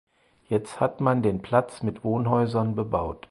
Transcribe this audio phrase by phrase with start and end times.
[0.47, 3.19] Jetzt hat man den Platz mit Wohnhäusern bebaut.